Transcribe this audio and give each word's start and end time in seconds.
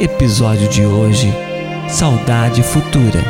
Episódio 0.00 0.68
de 0.68 0.84
hoje: 0.84 1.32
Saudade 1.88 2.62
Futura. 2.62 3.22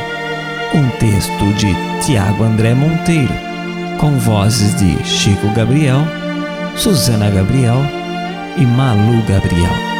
Um 0.74 0.88
texto 0.98 1.52
de 1.58 1.74
Tiago 2.04 2.42
André 2.42 2.74
Monteiro, 2.74 3.32
com 4.00 4.18
vozes 4.18 4.74
de 4.78 5.04
Chico 5.04 5.52
Gabriel, 5.54 6.00
Susana 6.74 7.30
Gabriel 7.30 7.78
e 8.56 8.64
Malu 8.64 9.22
Gabriel. 9.28 9.93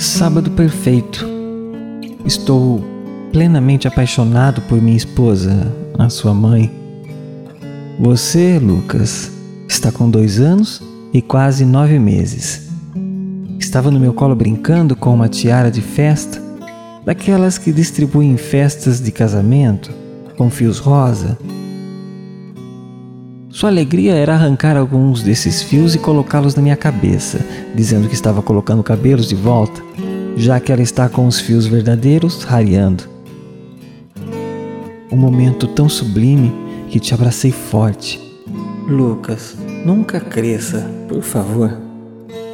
Sábado 0.00 0.50
perfeito. 0.52 1.28
Estou 2.24 2.82
plenamente 3.30 3.86
apaixonado 3.86 4.62
por 4.62 4.80
minha 4.80 4.96
esposa, 4.96 5.70
a 5.98 6.08
sua 6.08 6.32
mãe. 6.32 6.72
Você, 7.98 8.58
Lucas, 8.58 9.30
está 9.68 9.92
com 9.92 10.08
dois 10.08 10.40
anos 10.40 10.82
e 11.12 11.20
quase 11.20 11.66
nove 11.66 11.98
meses. 11.98 12.70
Estava 13.58 13.90
no 13.90 14.00
meu 14.00 14.14
colo 14.14 14.34
brincando 14.34 14.96
com 14.96 15.12
uma 15.12 15.28
tiara 15.28 15.70
de 15.70 15.82
festa, 15.82 16.42
daquelas 17.04 17.58
que 17.58 17.70
distribuem 17.70 18.38
festas 18.38 19.02
de 19.02 19.12
casamento, 19.12 19.90
com 20.34 20.48
fios 20.48 20.78
rosa. 20.78 21.36
Sua 23.50 23.68
alegria 23.68 24.14
era 24.14 24.34
arrancar 24.34 24.76
alguns 24.76 25.22
desses 25.22 25.62
fios 25.62 25.94
e 25.94 25.98
colocá-los 25.98 26.54
na 26.54 26.62
minha 26.62 26.76
cabeça, 26.76 27.44
dizendo 27.74 28.08
que 28.08 28.14
estava 28.14 28.40
colocando 28.40 28.82
cabelos 28.82 29.28
de 29.28 29.34
volta 29.34 29.82
já 30.36 30.58
que 30.58 30.72
ela 30.72 30.82
está 30.82 31.08
com 31.08 31.26
os 31.26 31.38
fios 31.38 31.66
verdadeiros 31.66 32.44
rareando. 32.44 33.04
Um 35.12 35.16
momento 35.16 35.66
tão 35.66 35.88
sublime 35.88 36.52
que 36.88 37.00
te 37.00 37.12
abracei 37.12 37.52
forte. 37.52 38.20
Lucas, 38.88 39.56
nunca 39.84 40.20
cresça, 40.20 40.88
por 41.08 41.22
favor. 41.22 41.76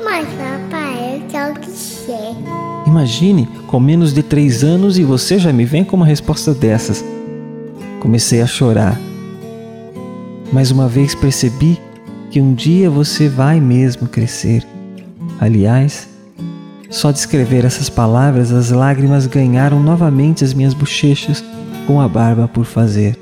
Mas, 0.05 0.27
papai, 0.29 1.17
eu 1.17 1.29
quero 1.29 1.55
crescer. 1.55 2.35
Imagine, 2.87 3.49
com 3.67 3.79
menos 3.79 4.13
de 4.13 4.23
três 4.23 4.65
anos 4.65 4.99
e 4.99 5.05
você 5.05 5.39
já 5.39 5.53
me 5.53 5.65
vem 5.65 5.85
com 5.85 5.97
uma 5.97 6.07
resposta 6.07 6.53
dessas. 6.53 7.05
Comecei 8.01 8.41
a 8.41 8.47
chorar. 8.47 8.99
Mais 10.53 10.71
uma 10.71 10.89
vez 10.89 11.15
percebi 11.15 11.81
que 12.31 12.41
um 12.41 12.55
dia 12.55 12.89
você 12.89 13.29
vai 13.29 13.61
mesmo 13.61 14.09
crescer. 14.09 14.67
Aliás, 15.41 16.09
só 16.89 17.11
de 17.11 17.19
escrever 17.19 17.65
essas 17.65 17.91
palavras, 17.91 18.53
as 18.53 18.71
lágrimas 18.71 19.27
ganharam 19.27 19.83
novamente 19.83 20.45
as 20.45 20.55
minhas 20.55 20.73
bochechas 20.73 21.45
com 21.87 22.01
a 22.01 22.09
barba 22.09 22.49
por 22.49 22.65
fazer. 22.65 23.19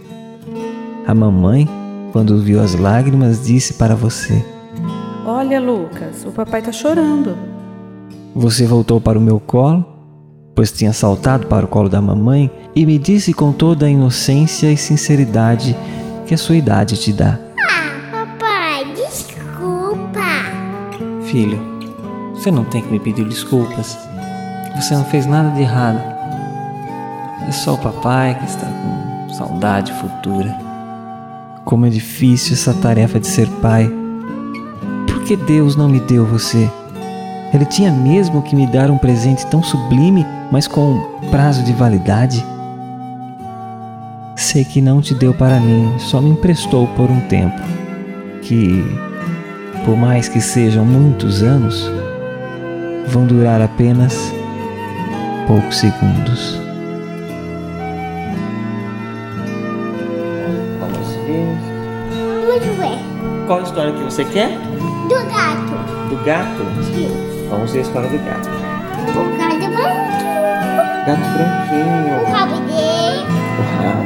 A 1.07 1.15
mamãe, 1.15 1.69
quando 2.13 2.41
viu 2.41 2.61
as 2.61 2.75
lágrimas, 2.75 3.45
disse 3.45 3.75
para 3.75 3.95
você: 3.95 4.45
Olha, 5.27 5.61
Lucas, 5.61 6.25
o 6.27 6.31
papai 6.31 6.61
está 6.61 6.73
chorando. 6.73 7.37
Você 8.35 8.67
voltou 8.67 9.01
para 9.01 9.19
o 9.19 9.23
meu 9.23 9.41
colo, 9.41 9.85
pois 10.55 10.71
tinha 10.71 10.93
saltado 10.93 11.47
para 11.47 11.65
o 11.65 11.69
colo 11.69 11.89
da 11.89 12.01
mamãe, 12.01 12.51
e 12.75 12.85
me 12.85 12.99
disse 12.99 13.33
com 13.33 13.53
toda 13.53 13.87
a 13.87 13.91
inocência 13.91 14.71
e 14.71 14.77
sinceridade 14.77 15.77
que 16.27 16.35
a 16.35 16.39
sua 16.39 16.57
idade 16.57 16.97
te 16.97 17.13
dá. 17.13 17.39
Ah, 17.59 18.27
papai, 18.39 18.85
desculpa. 18.95 20.21
Filho, 21.27 21.59
você 22.35 22.51
não 22.51 22.65
tem 22.65 22.83
que 22.83 22.91
me 22.91 23.01
pedir 23.01 23.25
desculpas. 23.25 23.99
Você 24.77 24.95
não 24.95 25.05
fez 25.05 25.27
nada 25.27 25.51
de 25.51 25.63
errado. 25.63 26.01
É 27.47 27.53
só 27.53 27.75
o 27.75 27.79
papai 27.79 28.35
que 28.39 28.45
está 28.45 28.67
com 28.67 29.29
saudade 29.35 29.93
futura. 29.93 30.57
Como 31.65 31.87
é 31.87 31.91
difícil 31.91 32.55
essa 32.55 32.75
tarefa 32.75 33.21
de 33.21 33.27
ser 33.27 33.49
pai. 33.63 33.91
Por 35.07 35.23
que 35.25 35.37
Deus 35.37 35.77
não 35.77 35.89
me 35.89 36.01
deu 36.01 36.27
você? 36.27 36.71
Ele 37.53 37.65
tinha 37.65 37.93
mesmo 37.93 38.43
que 38.43 38.57
me 38.57 38.67
dar 38.67 38.91
um 38.91 38.99
presente 38.99 39.47
tão 39.47 39.63
sublime, 39.63 40.27
mas 40.51 40.67
com 40.67 41.01
prazo 41.31 41.63
de 41.63 41.73
validade? 41.73 42.45
Sei 44.55 44.65
que 44.65 44.81
não 44.81 45.01
te 45.01 45.15
deu 45.17 45.35
para 45.35 45.59
mim, 45.59 45.93
só 45.99 46.21
me 46.21 46.31
emprestou 46.31 46.87
por 46.95 47.11
um 47.11 47.19
tempo. 47.23 47.61
Que, 48.41 48.85
por 49.85 49.97
mais 49.97 50.29
que 50.29 50.41
sejam 50.41 50.85
muitos 50.85 51.43
anos, 51.43 51.91
vão 53.09 53.27
durar 53.27 53.61
apenas 53.61 54.33
poucos 55.49 55.77
segundos. 55.77 56.57
Vamos 60.79 61.09
ver. 61.27 61.59
Vamos 62.47 62.79
ver. 62.79 63.47
Qual 63.49 63.61
história 63.61 63.93
que 63.93 64.05
você 64.05 64.25
quer? 64.25 64.51
Do 65.09 65.17
gato. 65.33 66.11
Do 66.11 66.25
gato? 66.25 66.63
Sim. 66.95 67.11
Vamos 67.51 67.73
ver 67.73 67.81
a 67.81 67.83
história 67.83 68.09
do 68.09 68.25
gato. 68.25 68.49
O 69.11 69.37
gato 69.37 69.73
branquinho. 69.73 70.15
Gato 71.07 71.27
branquinho. 71.35 72.23
O 72.23 72.31
rabo 72.31 72.61
dele. 72.69 72.94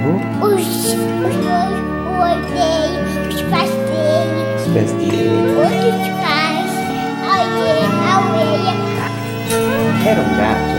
Rabo. 0.08 0.46
Os, 0.46 0.64
os 0.64 0.94
dois, 0.94 1.76
o 1.76 2.16
olho 2.20 2.40
dele. 2.46 2.98
Os 3.28 3.40
dele. 3.72 4.40
Os 4.56 4.92
dele. 4.92 5.48
Outros 5.58 6.08
pés. 6.18 6.70
A 7.22 7.36
orelha. 7.44 7.88
A 8.04 8.20
orelha. 8.30 8.74
Era 10.06 10.20
um 10.20 10.32
gato. 10.36 10.76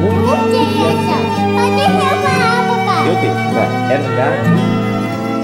Muito. 0.00 0.26
não 0.26 0.44
tem 0.50 0.68
essa. 0.88 1.16
Pode 1.54 1.80
reparar, 1.80 2.60
papai. 2.68 3.04
Eu 3.08 3.14
deixo, 3.16 3.46
vai. 3.54 3.70
Era 3.92 4.02
um 4.02 4.12
gato. 4.16 4.48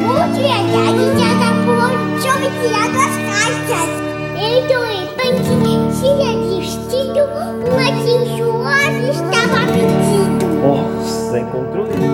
Muito 0.04 0.36
verdade, 0.36 1.04
já 1.18 1.30
tá 1.40 1.50
por 1.64 1.92
sobre 2.20 2.48
tirado 2.60 2.96
as 2.98 3.14
caixas. 3.26 3.90
Ele 4.36 4.60
doeu 4.68 5.04
de 5.44 6.60
vestido, 6.60 7.22
uma 7.72 7.88
sensuosa 8.04 9.04
estava 9.10 9.60
pedindo. 9.72 10.44
Nossa, 10.62 11.38
encontrou 11.38 11.86
de 11.86 12.13